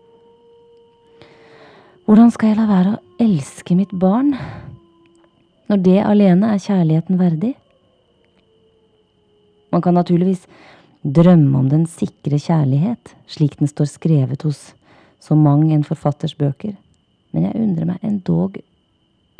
[2.04, 4.34] Hvordan skal jeg la være å elske mitt barn,
[5.72, 7.54] når det alene er kjærligheten verdig?
[9.72, 10.44] Man kan naturligvis
[11.04, 14.70] drømme om den sikre kjærlighet, slik den står skrevet hos
[15.20, 16.76] så mang en forfatters bøker,
[17.32, 18.60] men jeg undrer meg endog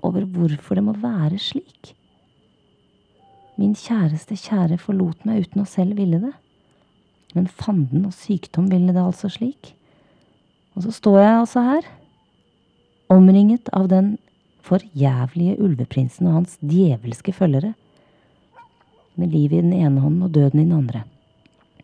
[0.04, 1.97] over hvorfor det må være slik.
[3.58, 6.34] Min kjæreste kjære forlot meg uten å selv ville det.
[7.34, 9.74] Men fanden og sykdom ville det altså slik.
[10.78, 11.90] Og så står jeg altså her,
[13.10, 14.14] omringet av den
[14.68, 17.74] forjævlige ulveprinsen og hans djevelske følgere,
[19.18, 21.02] med livet i den ene hånden og døden i den andre.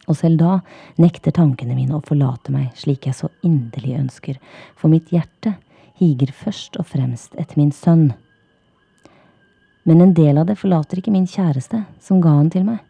[0.06, 0.58] Og selv da
[1.00, 4.38] nekter tankene mine å forlate meg slik jeg så inderlig ønsker,
[4.78, 5.56] for mitt hjerte
[5.98, 8.12] higer først og fremst etter min sønn.
[9.84, 12.80] Men en del av det forlater ikke min kjæreste, som ga han til meg.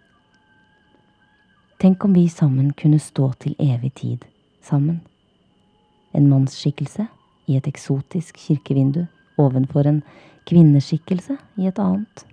[1.83, 4.23] Tenk om vi sammen kunne stå til evig tid,
[4.63, 5.01] sammen.
[6.15, 7.09] En mannsskikkelse
[7.51, 9.03] i et eksotisk kirkevindu
[9.43, 9.99] ovenfor en
[10.49, 12.25] kvinneskikkelse i et annet.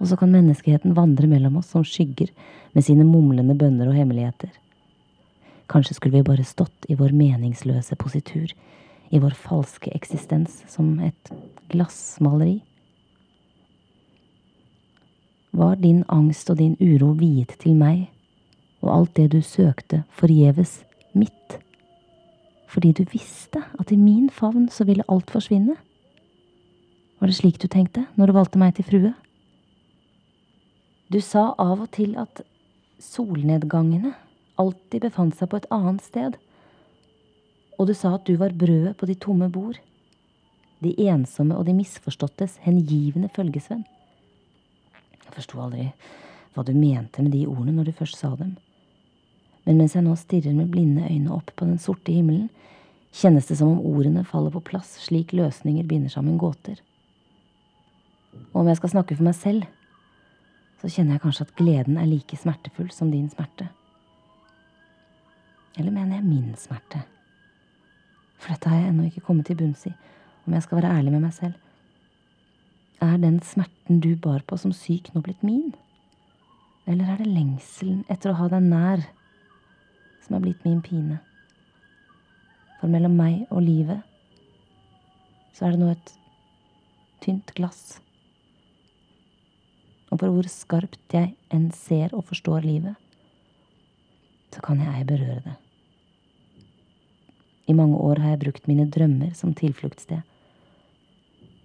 [0.00, 2.32] Og så kan menneskeheten vandre mellom oss som skygger
[2.72, 4.50] med sine mumlende bønner og hemmeligheter.
[5.70, 8.48] Kanskje skulle vi bare stått i vår meningsløse positur,
[9.12, 11.32] i vår falske eksistens som et
[11.72, 12.62] glassmaleri.
[15.52, 18.08] Var din angst og din uro viet til meg,
[18.80, 20.80] og alt det du søkte forgjeves
[21.12, 21.58] mitt,
[22.72, 25.76] fordi du visste at i min favn så ville alt forsvinne?
[27.20, 29.12] Var det slik du tenkte når du valgte meg til frue?
[31.12, 32.40] Du sa av og til at
[33.02, 34.14] solnedgangene
[34.58, 36.36] alltid befant seg på et annet sted.
[37.76, 39.76] Og du sa at du var brødet på de tomme bord.
[40.82, 43.84] De ensomme og de misforståttes hengivne følgesvenn.
[45.32, 45.86] Jeg forsto aldri
[46.52, 48.58] hva du mente med de ordene når du først sa dem.
[49.64, 52.50] Men mens jeg nå stirrer med blinde øyne opp på den sorte himmelen,
[53.16, 56.76] kjennes det som om ordene faller på plass slik løsninger binder sammen gåter.
[58.52, 59.64] Og om jeg skal snakke for meg selv,
[60.82, 63.70] så kjenner jeg kanskje at gleden er like smertefull som din smerte.
[65.78, 67.00] Eller mener jeg min smerte?
[68.36, 69.96] For dette har jeg ennå ikke kommet til bunns i,
[70.44, 71.56] om jeg skal være ærlig med meg selv.
[73.02, 75.72] Er den smerten du bar på som syk, nå blitt min?
[76.86, 79.02] Eller er det lengselen etter å ha deg nær
[80.22, 81.18] som er blitt min pine?
[82.78, 84.06] For mellom meg og livet
[85.52, 86.14] så er det nå et
[87.22, 88.00] tynt glass
[90.12, 92.98] og for hvor skarpt jeg enn ser og forstår livet,
[94.52, 95.54] så kan jeg ei berøre det.
[97.72, 100.20] I mange år har jeg brukt mine drømmer som tilfluktssted.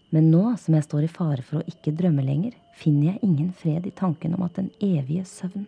[0.09, 3.49] Men nå som jeg står i fare for å ikke drømme lenger, finner jeg ingen
[3.51, 5.65] fred i tanken om at den evige søvn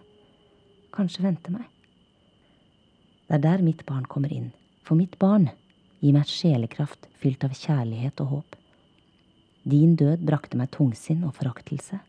[0.96, 1.66] kanskje venter meg.
[3.28, 4.52] Det er der mitt barn kommer inn,
[4.84, 5.50] for mitt barn
[6.00, 8.56] gir meg sjelekraft fylt av kjærlighet og håp.
[9.70, 12.00] Din død brakte meg tungsinn og foraktelse.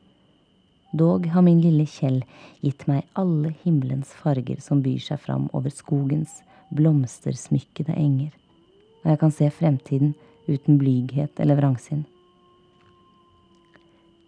[0.96, 2.22] Dog har min lille Kjell
[2.64, 6.40] gitt meg alle himmelens farger som byr seg fram over skogens
[6.74, 8.32] blomstersmykkede enger,
[9.02, 10.14] og jeg kan se fremtiden
[10.48, 12.06] uten blyghet eller vrangsinn.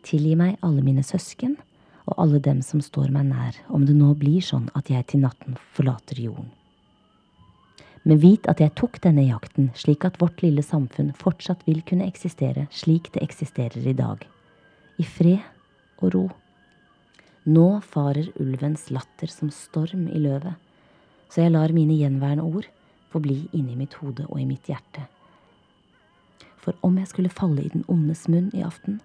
[0.03, 1.57] Tilgi meg alle mine søsken
[2.11, 5.23] og alle dem som står meg nær, om det nå blir sånn at jeg til
[5.23, 6.51] natten forlater jorden.
[8.03, 12.09] Men vit at jeg tok denne jakten slik at vårt lille samfunn fortsatt vil kunne
[12.11, 14.25] eksistere slik det eksisterer i dag,
[14.99, 16.25] i fred og ro.
[17.47, 20.59] Nå farer ulvens latter som storm i løvet,
[21.31, 22.67] så jeg lar mine gjenværende ord
[23.13, 25.07] forbli inni mitt hode og i mitt hjerte.
[26.63, 29.01] For om jeg skulle falle i den ondes munn i aften,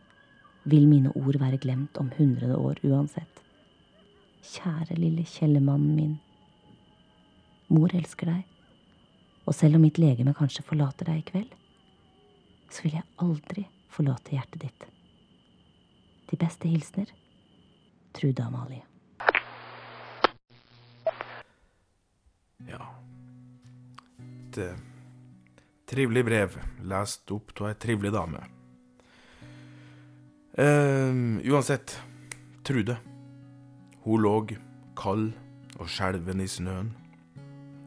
[0.67, 3.43] vil mine ord være glemt om hundrede år uansett.
[4.43, 6.15] Kjære lille kjellemannen min.
[7.71, 8.43] Mor elsker deg,
[9.47, 11.55] og selv om mitt legeme kanskje forlater deg i kveld,
[12.71, 14.87] så vil jeg aldri forlate hjertet ditt.
[16.27, 17.11] De beste hilsener
[18.15, 18.83] Trude Amalie.
[22.67, 22.83] Ja
[24.57, 24.59] Et
[25.87, 28.56] trivelig brev, lest opp av ei trivelig dame.
[30.59, 31.13] Eh,
[31.51, 32.01] uansett,
[32.63, 32.97] Trude.
[34.01, 34.31] Hun lå
[34.97, 35.27] kald
[35.77, 36.87] og skjelven i snøen,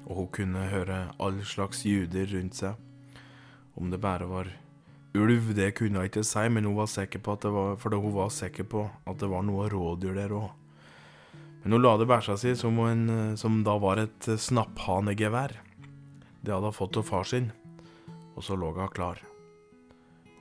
[0.06, 2.76] og hun kunne høre all slags lyder rundt seg.
[3.74, 4.52] Om det bare var
[5.18, 7.96] ulv, det kunne hun ikke si, men hun var sikker på at det var, for
[7.96, 10.52] hun var sikker på at det var noe rådyr der òg.
[11.64, 15.58] Men hun la det bæsja si, som, en, som da var et snapphanegevær.
[16.38, 17.50] Det hadde hun fått av far sin,
[18.36, 19.26] og så lå hun klar.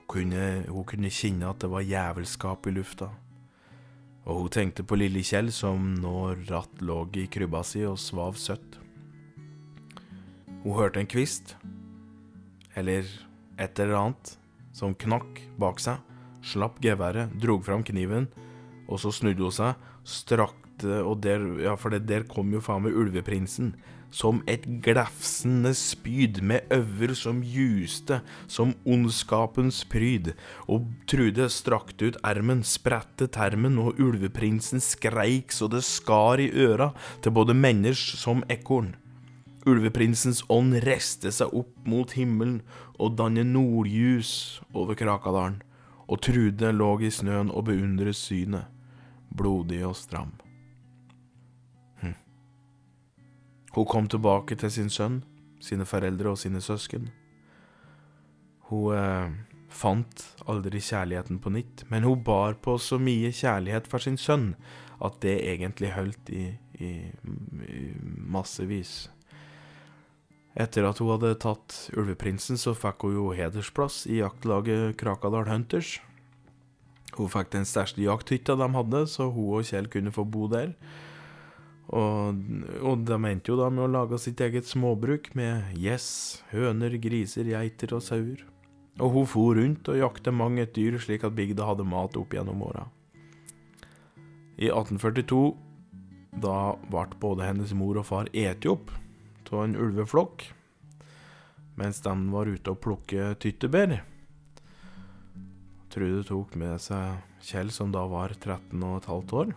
[0.10, 3.12] Kunne, hun kunne kjenne at det var jævelskap i lufta.
[4.26, 6.16] Og hun tenkte på lille Kjell, som nå
[6.50, 8.80] ratt lå i krybba si og svav søtt.
[10.64, 11.56] Hun hørte en kvist,
[12.78, 13.06] eller
[13.60, 14.34] et eller annet,
[14.76, 16.02] som knakk bak seg,
[16.46, 18.28] slapp geværet, drog fram kniven,
[18.90, 22.84] og så snudde hun seg, strak, eh, Og der, ja, for der kom jo faen
[22.84, 23.74] meg ulveprinsen.
[24.12, 30.32] Som et glefsende spyd med øver som juste, som ondskapens pryd.
[30.68, 36.92] Og Trude strakte ut ermen, spredte termen, og ulveprinsen skreik så det skar i øra
[37.22, 38.96] til både mennesk som ekorn.
[39.68, 42.62] Ulveprinsens ånd reste seg opp mot himmelen
[42.98, 45.60] og dannet nordljus over Krakadalen,
[46.08, 48.70] og Trude lå i snøen og beundret synet,
[49.30, 50.32] blodig og stram.
[53.76, 55.22] Hun kom tilbake til sin sønn,
[55.62, 57.10] sine foreldre og sine søsken.
[58.70, 59.36] Hun eh,
[59.70, 64.54] fant aldri kjærligheten på nytt, men hun bar på så mye kjærlighet for sin sønn
[65.00, 66.50] at det egentlig holdt i,
[66.82, 66.92] i,
[67.70, 69.08] i massevis.
[70.60, 76.00] Etter at hun hadde tatt Ulveprinsen, så fikk hun jo hedersplass i jaktlaget Krakadal Hunters.
[77.16, 80.74] Hun fikk den største jakthytta de hadde, så hun og Kjell kunne få bo der.
[81.90, 82.42] Og,
[82.86, 86.10] og de endte jo da med å lage sitt eget småbruk med gjess,
[86.52, 88.44] høner, griser, geiter og sauer.
[89.00, 92.36] Og hun for rundt og jakte mange et dyr, slik at bygda hadde mat opp
[92.36, 92.86] gjennom åra.
[94.60, 95.42] I 1842,
[96.44, 98.94] da ble både hennes mor og far eti opp
[99.50, 100.44] av en ulveflokk
[101.80, 104.02] mens de var ute og plukke tyttebær.
[105.94, 109.54] Trude tok med seg Kjell, som da var 13 og et halvt år.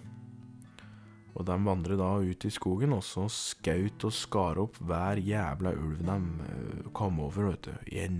[1.32, 5.72] Og de vandret da ut i skogen, og så skaut og skar opp hver jævla
[5.72, 6.18] ulv de
[6.48, 8.18] eh, kom over, vet du, i en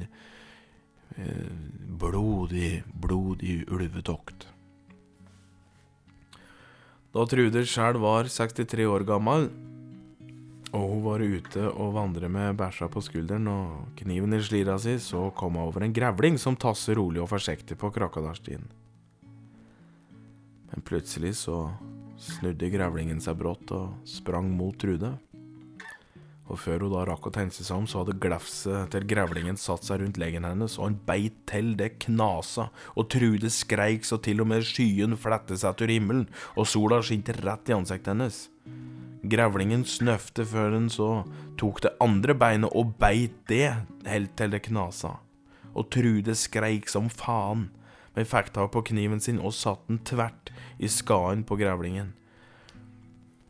[1.18, 1.52] eh,
[2.00, 4.48] blodig, blodig ulvetokt.
[7.12, 9.50] Da Trude sjøl var 63 år gammel,
[10.72, 14.96] og hun var ute og vandret med bæsja på skulderen og kniven i slira si,
[14.96, 18.64] så kom hun over en grevling som tasser rolig og forsiktig på Krakadalstien.
[20.72, 21.66] Men plutselig så
[22.22, 25.16] snudde grevlingen seg brått og sprang mot Trude.
[26.52, 29.86] Og før hun da rakk å tenke seg om, så hadde glefset til grevlingen satt
[29.86, 32.68] seg rundt leggen hennes, og han beit til det knasa,
[32.98, 36.26] og Trude skreik så til og med skyen flette seg til himmelen,
[36.58, 38.42] og sola skinte rett i ansiktet hennes.
[39.22, 41.22] Grevlingen snøfte før den så
[41.60, 43.68] tok det andre beinet og beit det
[44.08, 45.14] helt til det knasa.
[45.72, 47.70] Og Trude skreik som faen,
[48.16, 52.12] men fikk tak på kniven sin og satte den tvert i skaden på grevlingen.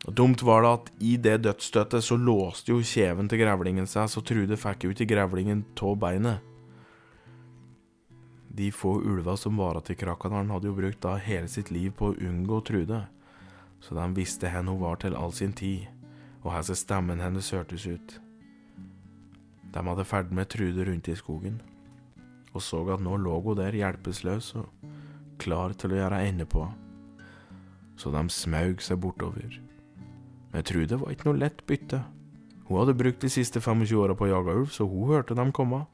[0.02, 4.22] Dumt var det at i det dødsstøtet så låste jo kjeven til grevlingen seg, så
[4.22, 6.42] Trude fikk ut i grevlingen tå beinet.
[8.52, 11.94] De få ulva som var igjen i Krakadalen, hadde jo brukt da hele sitt liv
[11.96, 13.06] på å unngå Trude
[13.82, 15.86] så de visste hvor hun var til all sin tid,
[16.42, 18.20] og hvordan stemmen hennes hørtes ut.
[19.74, 21.60] De hadde ferd med Trude rundt i skogen,
[22.52, 24.68] og så at nå lå hun der hjelpeløs og
[25.42, 26.66] klar til å gjøre ende på,
[27.96, 29.58] så de smaug seg bortover.
[30.52, 32.02] Men Trude var ikke noe lett bytte.
[32.68, 35.52] Hun hadde brukt de siste 25 åra på å jage ulv, så hun hørte dem
[35.54, 35.86] komme,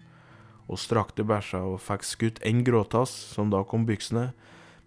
[0.69, 4.33] og strakte bæsja og fikk skutt en gråtass, som da kom byksene,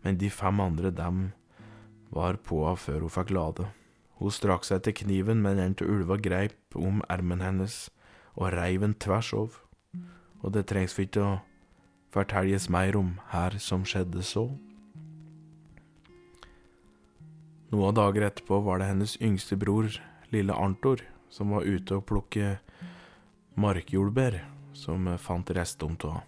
[0.03, 1.31] men de fem andre, dem
[2.11, 3.69] var på av før hun fikk lade.
[4.21, 7.87] Hun strakk seg til kniven, men en av ulva greip om ermen hennes
[8.35, 9.57] og reiv den tvers over.
[10.41, 11.39] Og det trengs ikke å
[12.11, 14.47] fortelles mer om her som skjedde så.
[17.71, 19.87] Noen dager etterpå var det hennes yngste bror,
[20.31, 22.57] lille Arntor, som var ute og plukke
[23.55, 24.41] markjordbær,
[24.75, 26.21] som fant restom av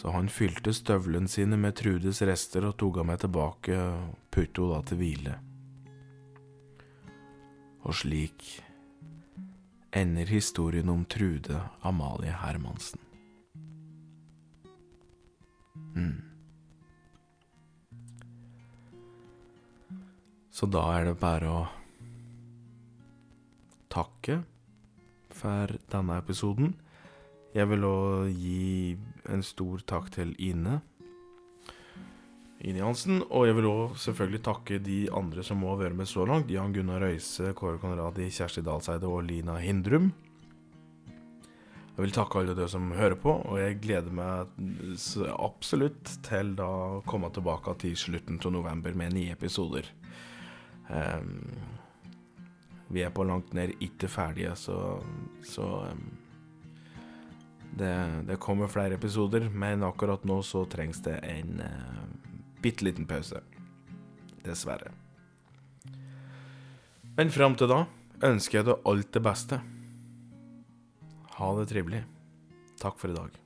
[0.00, 4.64] så han fylte støvlene sine med Trudes rester og tok ham med tilbake og putte
[4.64, 5.34] henne til hvile.
[7.84, 8.46] Og slik
[9.96, 13.09] ender historien om Trude Amalie Hermansen.
[15.94, 16.18] Mm.
[20.50, 21.60] Så da er det bare å
[23.90, 24.42] takke
[25.32, 26.74] for denne episoden.
[27.56, 28.94] Jeg vil òg gi
[29.32, 30.78] en stor takk til Ine.
[32.60, 33.22] Ine Jansen.
[33.30, 36.52] Og jeg vil òg selvfølgelig takke de andre som må ha vært med så langt.
[36.52, 40.12] Jan Gunnar Røise, Kåre Konradi, Kjersti Dalseide og Lina Hindrum.
[41.96, 44.52] Jeg vil takke alle dere som hører på, og jeg gleder meg
[45.34, 49.88] absolutt til da å komme tilbake til slutten av november med nye episoder.
[50.88, 51.50] Um,
[52.90, 54.78] vi er på langt nær ikke ferdige, så,
[55.46, 56.06] så um,
[57.76, 57.92] det,
[58.30, 62.06] det, kommer flere episoder, men akkurat nå så trengs det en uh,
[62.64, 63.42] bitte liten pause.
[64.40, 64.94] Dessverre.
[67.18, 67.82] Men fram til da
[68.24, 69.60] ønsker jeg deg alt det beste.
[71.40, 72.02] Ha det trivelig.
[72.80, 73.36] Takk for i dag.